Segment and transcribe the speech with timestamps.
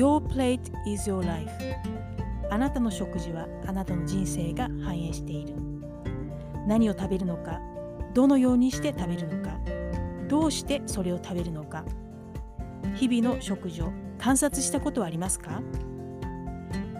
[0.00, 1.50] Your plate is your life.
[2.50, 5.54] あなたの食事はあなたの人生が反映している。
[6.66, 7.60] 何を食べるのか
[8.14, 9.58] どのようにして食べるのか
[10.26, 11.84] どうしてそれを食べるのか。
[12.94, 15.60] 日々の食事を観察したことはありますか？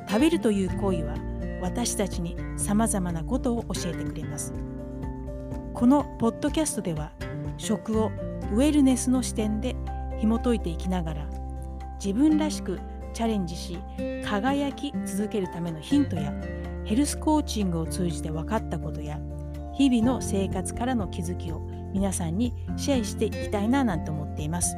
[0.07, 1.14] 食べるという行為は
[1.62, 4.53] 私たちにさまざまなことを教えてくれます。
[5.72, 7.12] このポッドキャストでは
[7.57, 8.11] 食を
[8.53, 9.75] ウェルネスの視点で
[10.18, 11.26] 紐解いていきながら
[11.94, 12.79] 自分らしく
[13.13, 13.79] チャレンジし
[14.25, 16.32] 輝き続けるためのヒントや
[16.85, 19.21] ヘルスコーチングを通じて分かったことや
[19.75, 21.61] 日々の生活からの気づきを
[21.93, 24.77] 皆さんにシェアしていきたいななんて思っています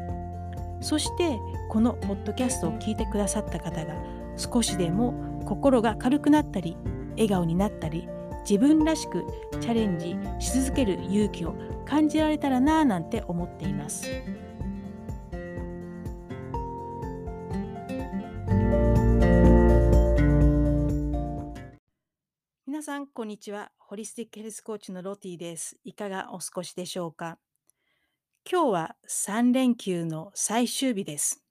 [0.80, 1.38] そして
[1.70, 3.94] このポッドキャストを聞いてくださった方が
[4.36, 6.76] 少しでも心が軽くなったり
[7.12, 8.08] 笑顔になったり
[8.48, 9.24] 自分らしく
[9.60, 14.08] チャレンジし続ける勇気を感じられたらなぁなんて思っています。
[22.82, 23.70] さん、こんにちは。
[23.78, 25.78] ホリスティックヘルスコーチのロティです。
[25.84, 27.38] いかがお過ごしでしょうか？
[28.50, 31.44] 今日は3連休の最終日です。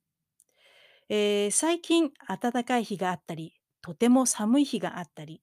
[1.08, 5.42] えー、最近暖かい日があったり、とても寒い日があったり、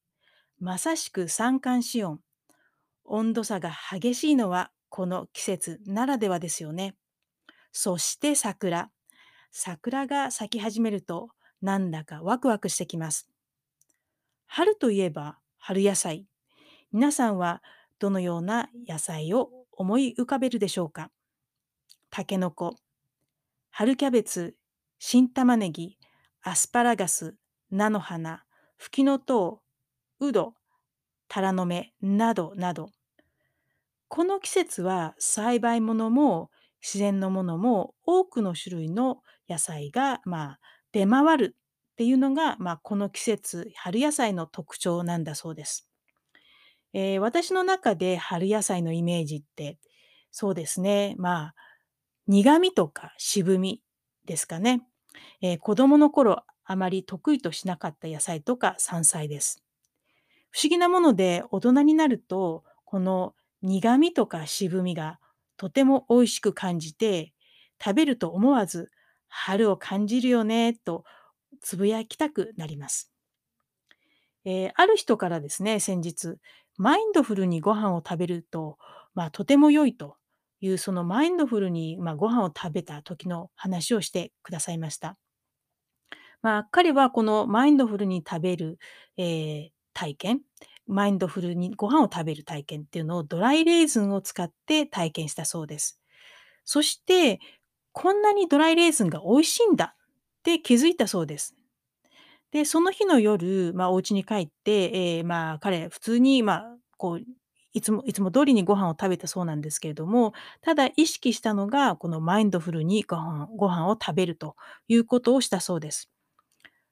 [0.60, 2.20] まさしく三寒四温。
[3.06, 6.96] 温度差が激しいのはこの季節ならではですよね。
[7.72, 8.90] そして桜。
[9.52, 11.30] 桜が咲き始めると
[11.62, 13.26] なんだかワクワクしてきます。
[14.44, 16.26] 春といえば春野菜。
[16.92, 17.62] 皆さんは
[17.98, 21.10] どのような野菜を思い浮かべるでしょうか？
[22.10, 22.74] たけのこ、
[23.70, 24.56] 春キャベツ、
[24.98, 25.98] 新玉ねぎ、
[26.42, 27.36] アスパラガス、
[27.70, 28.44] 菜の花、
[28.76, 29.60] フキノト
[30.20, 30.54] ウ、ウド、
[31.28, 31.92] タラの芽。
[32.00, 32.90] などなど。
[34.08, 40.60] この季節は栽培物も自然のものも多くの種類の野菜が、まあ、
[40.92, 41.56] 出回る
[41.98, 45.90] っていうのが、まあ、この季節、春野菜の特徴なんだそうです。
[46.92, 49.80] えー、私の中で春野菜のイメージって、
[50.30, 51.54] そうですね、まあ、
[52.28, 53.82] 苦味とか渋み
[54.26, 54.82] ですかね。
[55.40, 59.64] えー、子供の頃、あまり得意としなかった野菜とか山菜です。
[60.50, 65.18] 不思議なもので、大人になると、この苦味とか渋みが
[65.56, 67.32] とても美味しく感じて、
[67.82, 68.92] 食べると思わず
[69.26, 71.04] 春を感じるよねと
[71.60, 73.12] つぶやきたくなります。
[74.44, 76.36] えー、ある人からですね、先日、
[76.76, 78.78] マインドフルにご飯を食べると、
[79.14, 80.16] まあ、とても良いと
[80.60, 85.18] いう、そのマインドフルに、まあ、ご飯を食べた時の話をしてくださいました。
[86.40, 88.78] まあ、彼はこのマインドフルに食べる、
[89.16, 90.40] えー、体験、
[90.86, 96.00] マインドフルにご飯を食べる体験っていうのをドライレーズンを使って体験したそうです。
[96.64, 97.40] そして、
[97.92, 99.96] こんなにドライレーズンが美味しいんだ
[100.38, 101.54] って気づいたそうです。
[102.50, 107.22] で、その日の夜、まあ、お家に帰って、えー、まあ、彼、普通に、まあ、こう、
[107.74, 110.32] いつもいつも通りにご飯を食べたそうなんですけれども、
[110.62, 114.56] ただ意識したのが、このマインドフルにご飯ご飯を食べると
[114.88, 116.10] いうことをしたそうです。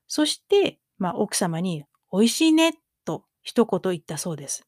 [0.06, 2.74] そして、まあ、奥様に、美味しいね、
[3.04, 4.66] と一言言ったそうです。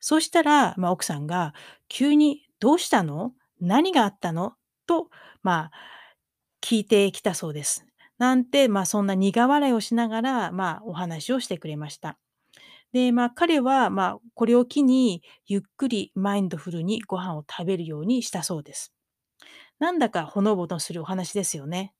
[0.00, 1.52] そしたら、まあ、奥さんが、
[1.88, 3.32] 急に、どうしたの？
[3.60, 4.54] 何があったの？
[4.86, 5.10] と、
[5.42, 5.70] まあ、
[6.60, 7.86] 聞いてきたそうです。
[8.18, 12.18] なんて、まあ、そんな苦笑いをしながら、まあ、お話をしてくれました。
[12.92, 18.92] で、まあ、彼は、まあ、これを機に、ゆっくりマインドフルにご飯を食べるようにしたそうです。
[19.80, 21.94] なんだかほのぼのするお話ですよね。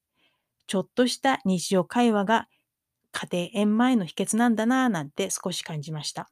[0.66, 2.48] ちょっとした日常会話が
[3.12, 6.30] 家庭円満への秘訣なんだなぁなんて少し感じました。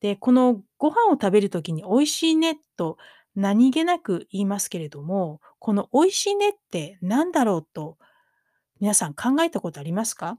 [0.00, 2.96] で、このご飯を食べるときに美味しいねと
[3.34, 7.96] 何気なく言いますけれども、この美味しいねって何だろうと
[8.80, 10.38] 皆さん考えたことありますか？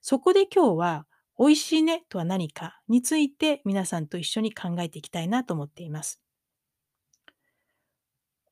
[0.00, 1.06] そこで今日は
[1.38, 6.20] 美味しいねとは何かについて皆さんと一緒に考えていきたいなと思っています。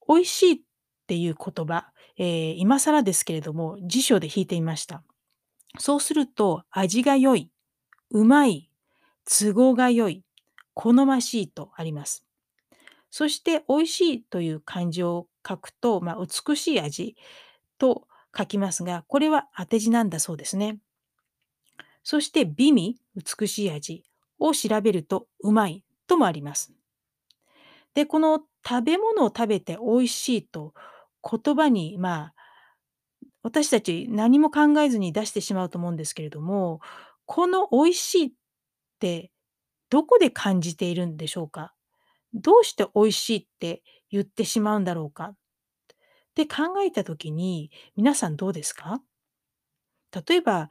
[0.08, 0.56] 美味しいっ
[1.06, 1.86] ていう言葉、
[2.18, 5.02] えー、今更ですけれども辞書で引いてみました。
[5.78, 7.50] そうすると味が良い、
[8.10, 8.70] うまい、
[9.24, 10.24] 都合が良い、
[10.74, 12.26] 好ましいとあります。
[13.16, 17.14] そして美味しいという漢字を書くと、まあ、美しい味
[17.78, 20.80] と書きますが、これは当て字なんだそうですね。
[22.02, 24.02] そして美味、美しい味
[24.40, 26.72] を調べるとうまいともあります。
[27.94, 30.74] で、この食べ物を食べて美味しいと
[31.22, 32.34] 言葉に、まあ、
[33.44, 36.80] 私たち何も考えずに出してしまうと思うんですけれども、
[37.26, 38.32] この美味しいっ
[38.98, 39.30] て
[39.90, 41.73] どこで感じているんでしょうか？
[42.34, 45.26] どうして美味しいって言ってしまうんだろうか？
[45.26, 45.36] っ
[46.34, 49.00] て考えた時に、皆さんどうですか？
[50.28, 50.68] 例えば、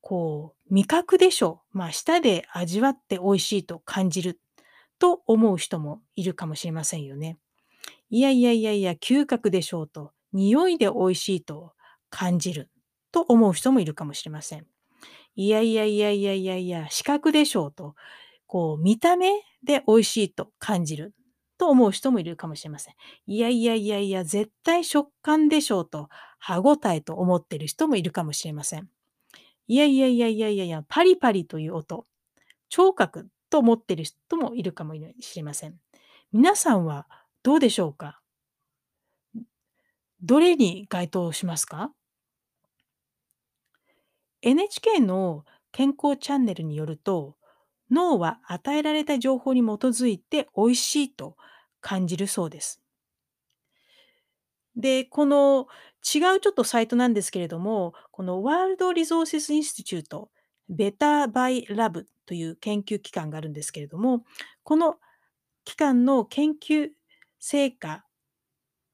[0.00, 1.62] こう、味覚でしょ。
[1.72, 4.40] まあ、舌で味わって美味しいと感じる
[4.98, 7.38] と思う人もいるかもしれませんよね。
[8.10, 11.72] いやいやいやいや、嗅覚でしょうと、匂いで美味しいと
[12.10, 12.70] 感じる
[13.12, 14.66] と思う人もいるかもしれません。
[15.34, 17.94] いやいやいやいやいやいや、視覚でしょうと、
[18.48, 19.30] こう見た目
[19.62, 21.14] で美味しいと感じる
[21.58, 22.94] と思う人もいるかもしれません。
[23.26, 26.08] いやいやいやいや、絶対食感でしょうと、
[26.38, 28.88] 歯ごたえと思ってる人もいるかもしれません。
[29.66, 32.06] いやいやいやいやいやいや、パリパリという音、
[32.68, 35.78] 聴覚と思ってる人もいるかもしれません。
[36.32, 37.06] 皆さんは
[37.42, 38.20] どうでしょうか？
[40.22, 41.92] どれに該当しますか
[44.42, 47.37] ？NHK の健康チャンネルによると、
[47.90, 51.36] 脳は与えられた情報に基づいて美味しいと
[51.80, 52.82] 感じるそうです。
[54.76, 55.66] で、この
[56.14, 60.30] 違うちょっとサイトなんですけれども、このワールドリゾーセスインスティチュート、
[60.68, 64.24] ベターバイラブという研究機関があるんですけれども、
[64.62, 64.98] この
[65.64, 66.90] 機関の研究
[67.40, 68.04] 成果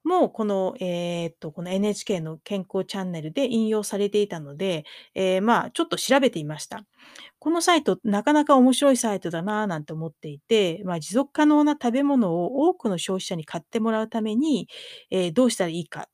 [0.05, 4.85] も、この、えっと、この NHK の健康チャンネルで引用されていたので、
[5.15, 6.85] ええ、まあ、ちょっと調べてみました。
[7.39, 14.67] このサイト、なかなか面白いサイトだなぁなんて思っていて、まあ、持続可能な食べ物を多くの消費者に買ってもらうために、
[15.11, 16.07] ええ、どうしたらいいか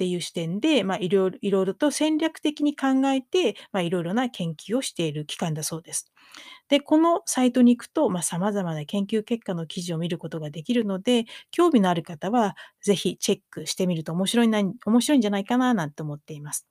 [0.00, 6.10] っていう視点で、まあ、いろいろいろいろと戦略的に考えて、まあ、いろいろな研究をしている機関だそうです。
[6.70, 16.66] で、このサイトに行くと、まあ、様々な研究結果の記事を見ることができるので、興味のある方はぜひチェックしてみると面白いな面白いんじゃないかななんて思っています。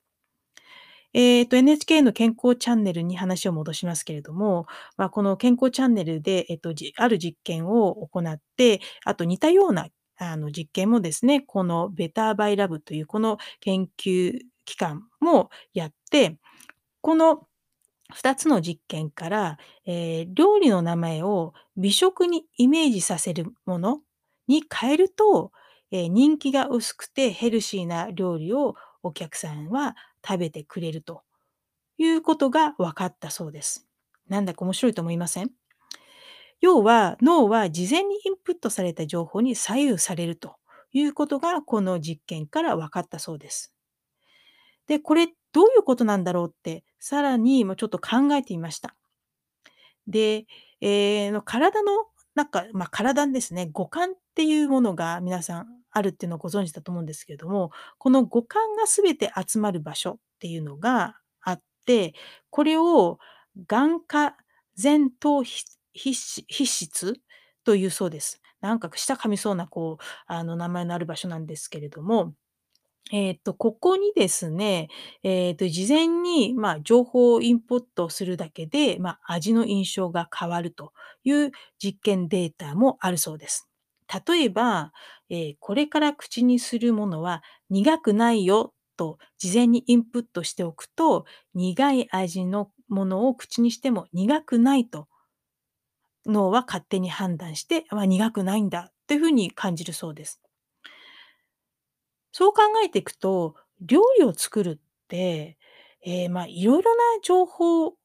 [1.13, 4.65] えっと、NHK の健康チャンネルに話を戻しますけれども、
[4.97, 9.87] まあ、この健康チャンネルで、えっと、ある実験を行って、あと似たような
[10.19, 16.37] あの実験もですね、このベターバイラブというこの研究機関もやって、
[17.01, 17.47] この
[18.13, 24.01] 2つの実験から、ええ、料理の名前を美食にイメージさせるもの
[24.47, 25.51] に変えると、
[25.91, 29.95] ええ、人気が薄くてヘルシーな料理をお客さんは
[30.27, 31.23] 食べてくれると
[31.97, 33.87] いうことが分かったそうです。
[34.27, 35.51] なんだか面白いと思いません？
[36.61, 40.55] 要は、脳は事前にインプットされた情報に左右されると
[40.91, 43.69] いうことが、この実験から分かったそうです。
[44.87, 48.95] で、これどういうことなんだろうって、さらに、ま、ちょっと考えてみました。
[50.07, 50.45] で、
[50.81, 51.91] ええ、の体の
[52.35, 62.13] なんか、ま、体ですね、五感っていうものが皆さんあるっていうのをご存知だと思うんですけれども、この五感が全て集まる場所っていうのがあって、
[62.49, 63.19] これを
[63.67, 64.35] 眼下
[64.81, 67.21] 前頭皮ひひっし皮質
[67.63, 68.41] というそうです。
[68.61, 72.33] なんか舌噛みそうなこう、あの、名前のある場所なんですけれども、
[73.11, 74.89] えっと、ここにですね、
[75.23, 80.93] えっと、事前に、まあ、情報をインプットするだけで、まあ、味の印象が変わると
[81.23, 81.51] いう
[81.83, 83.67] 実験データもあるそうです。
[84.27, 84.91] 例えば、
[85.29, 95.07] ええ、これから口にするものは苦くないよと事前にインプットしておくと、苦い味のものを口にしても苦くないと
[96.25, 100.41] 脳は勝手に判断して、まあ、苦くないんだっていう風に感じるそうです。
[102.31, 105.57] そう考えていくと、料理を作るって、
[106.01, 107.95] ええ、まあ、いろいろな情報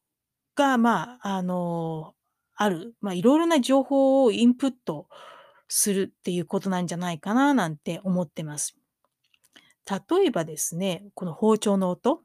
[0.56, 2.14] が、まあ、あの、
[2.54, 5.08] ある、まあ、いろいろな情報をインプット
[5.68, 8.76] するっていうことなんじゃないかななんて思ってます。
[9.90, 12.22] 例えばですね、この包丁の音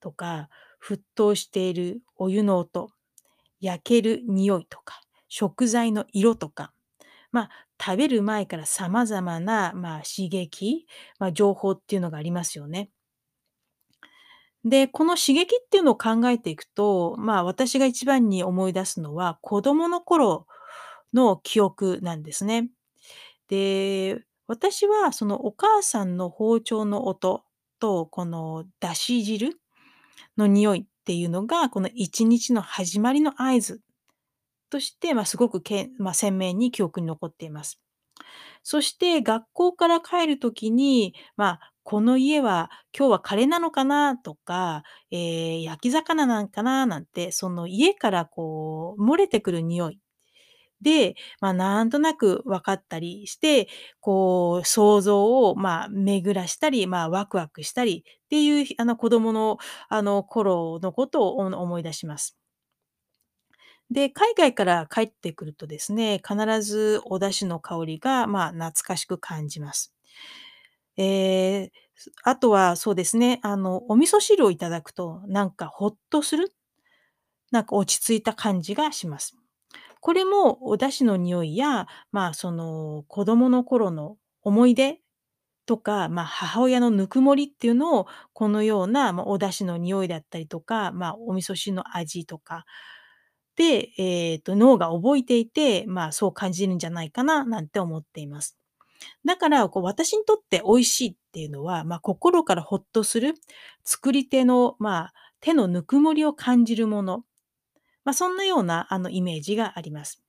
[0.00, 0.48] とか、
[0.84, 2.90] 沸騰しているお湯の音、
[3.64, 6.72] 焼ける匂いとか、食材の色とか、
[7.32, 7.50] ま、
[7.82, 10.86] 食べる前から様々な、まあ、刺激、
[11.18, 12.90] ま、情報っていうのがありますよね。
[14.64, 20.46] で、この刺激っていうのを考えていくと、まあ、私が一番に思い出すのは、子供の頃
[21.12, 22.70] の記憶なんですね。
[23.48, 27.44] で、私はそのお母さんの包丁の音
[27.80, 29.60] と、この出汁汁
[30.38, 33.82] の匂いっっていうのが、この一日の始まりの合図
[34.70, 37.78] として、まあ、すごくけんま、鮮明に記憶に残っています。
[38.62, 50.00] そして学校から帰るときに、まあ、この家は今日はカレーなのかなとか、えー、焼き魚なんかななんて、その家からこう漏れてくる匂い
[50.80, 53.68] で、まあ、なんとなく分かったりして、
[54.00, 62.36] こう想像を、まあ、巡らしたり、まあ、ワクワクしたりっていう、あの、子供の、あの、頃のことを思い出します。
[63.90, 69.92] で、海外から帰ってくるとですね、必ずお出汁の香りが、まあ、懐かしく感じます。
[70.96, 71.70] えー、
[72.22, 76.52] あとはそうですね、あの、お味噌汁をいただくと、なんかほっとする、
[77.50, 79.36] なんか落ち着いた感じがします。
[80.04, 84.98] これもお出汁の匂いや、まあ、その、子供の頃の思い出
[85.64, 92.66] とか、まあ、母親のぬくもりっていうのを、このような、ま、お出汁の匂いだったりとか、まあ、お味噌汁の味とか
[93.56, 98.58] で、えっと、脳が覚えていて、まあ、そう感じるんじゃないかななんて思っています。
[99.24, 103.34] だから、こう、私にとって美味しいっていうのは、まあ、心からほっとする、
[103.84, 107.24] 作り手の、まあ、手のぬくもりを感じるもの、
[108.04, 110.22] まあ、そんなような、あの、イメージがあります。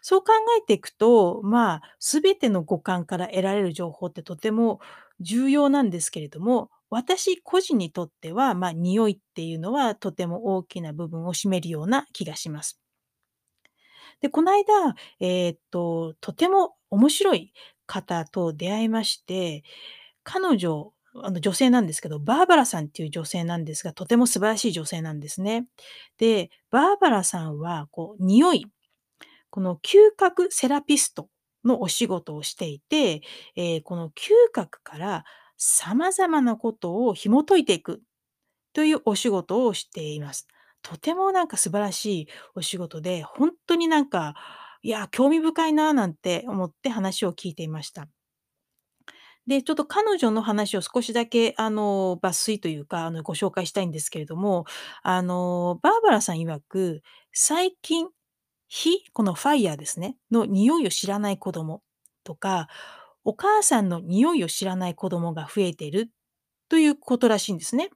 [0.00, 4.80] そう考えていくと、まあ、すべての五感から得られる情報ってとても
[5.20, 12.80] 重要なんですけれども、私個人にとっては、まあ、匂いっていうのはとても大きな部分を占めるような気がします。
[14.20, 17.52] で、この間、えーっと、とても面白い
[17.86, 19.64] 方と出会いまして、
[20.24, 25.66] 彼女、あの、女性なんですけど、バーバラさんっていう女性なんですが、とても素晴らしい女性なんですね。
[26.18, 28.66] で、バーバラさんは、こう、匂い
[29.50, 31.28] この嗅覚セラピスト
[31.64, 33.22] のお仕事をしていて、
[33.56, 35.24] えーこの嗅覚から
[35.58, 38.02] 様々なことを紐解いていく
[38.72, 40.48] というお仕事をしています。
[40.82, 44.34] とてもなんか素晴らしいお仕事で、本当になんか、
[44.82, 48.08] いや、興味深いななんて思って話を聞いていました。
[49.46, 54.64] で、ちょっと彼女の話を少しだけあの、抜粋というか、あの、ご紹介したいんですけれども、
[55.02, 58.08] あの、バーバラさん曰く、最近
[58.68, 61.82] 火、このファイヤーですね、の匂いを知らない子供
[62.24, 62.68] とか、
[63.24, 66.10] お母さんの匂いを知らない子供が増えている
[66.70, 67.90] ということらしいんですね。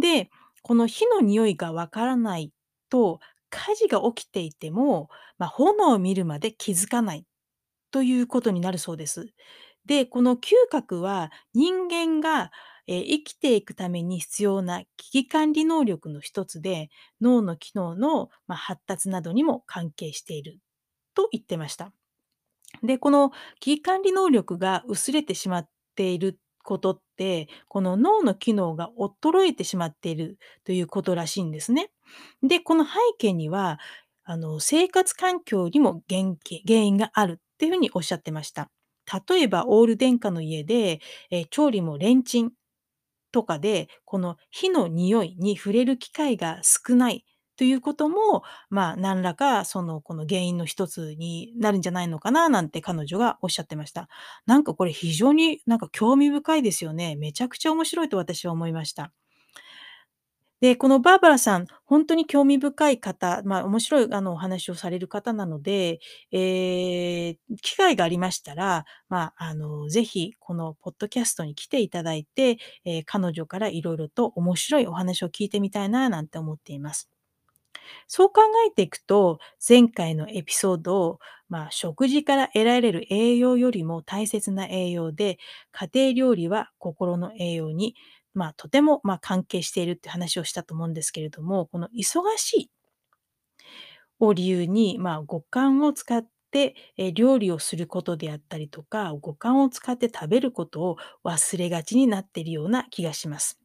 [0.00, 0.30] で、
[0.62, 2.52] この火の匂いがわからない
[2.90, 3.20] と、
[3.50, 7.26] 火事が起きていても、まあ、炎を見るまで気づかない
[7.90, 9.28] ということになるそうです。
[9.86, 12.50] で、この嗅覚は人間が、
[12.88, 20.58] えー生きていくために必要な危機管理能力の一つで、脳の機能の、まあ、発達などにも関係している
[21.14, 21.92] と言ってました。
[22.82, 31.90] で、この危機管理能力が薄れてしまっていることって、この脳の機能が衰えてしまっているということらしいんですね。
[32.42, 33.78] で、この背景には、
[34.24, 38.70] あの、生活環境にも原け原因があるっていうふうにおっしゃってました。
[39.28, 42.52] 例えば、オール電化の家で、え、調理もレンチン
[43.32, 47.24] とかで、この火の匂いに触れる機会が少ない
[47.56, 54.08] ということも、まあ、何らかその、この原因の一つになるんじゃないのかななんて彼女がおっしゃってました。
[54.46, 57.16] なんかこれ非常になんか興味深いですよね。
[57.16, 59.12] めちゃくちゃ面白いと私は思いました。
[60.62, 65.98] で、このバーバラさん、本当に興味深い方、まあ、面白いあの、お話をされる方なので、
[66.30, 77.10] ええ、機会がありましたら、まあ、あの、ぜひこのポッドキャストに来ていただいて、えー彼女からいろいろと面白いお話を聞いてみたいななんて思っています。
[78.08, 85.38] そう考えていくと、前回のエピソードを、まあ、食事から得られる栄養よりも大切な栄養で、
[85.72, 87.94] 家庭料理は心の栄養に、
[88.34, 92.70] まあ、とても、まあ、関係しているって話をしたと思うんですけれども、この忙しい
[94.20, 103.58] を理由に、まあ、五感を使って、えー料理をすることであったりとか、五感を使って食べることを忘れがちになっているような気がします。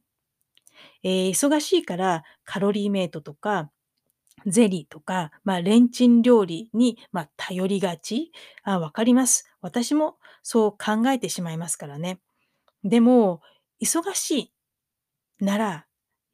[1.02, 3.70] えー忙しいからカロリーメイトとか、
[4.46, 8.32] ゼリーとか、まあ、レンチン料理に、まあ、頼りがち？
[8.64, 9.50] あ、わかります。
[9.62, 12.20] 私もそう考えてしまいますからね。
[12.84, 13.42] でも、
[13.82, 14.52] 忙しい
[15.40, 15.86] なら、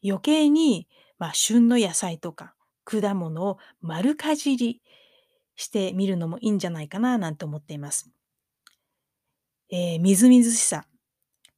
[0.04, 4.82] 余計に、まあ、旬の野菜とか果物を丸かじり
[5.56, 8.10] してみるのもいいんじゃないかななんて思っています。
[9.70, 10.86] えーみずみずしさ、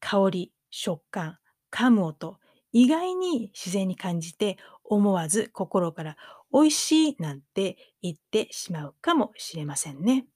[0.00, 1.38] 香り、食感、
[1.72, 2.38] 噛む音、
[2.72, 6.16] 意外に自然に感じて、思わず心から
[6.52, 10.26] 美味しいなんて言ってしまうかもしれませんね。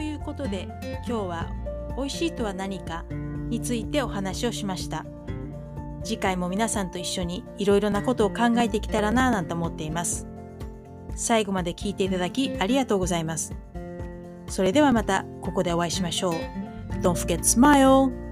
[0.00, 1.50] ということで、今日は
[1.94, 3.04] 美味しいとは何か
[3.50, 5.04] についてお話をしました。
[6.02, 10.26] 次回も皆さんと一緒にいろいろなことを考えてきたらなぁなんて思っています。
[11.16, 13.54] 最後まで聞いていただきありがとうございます。
[14.46, 16.32] それではまたここでお会いしましょう。
[17.02, 18.29] Don't forget smile!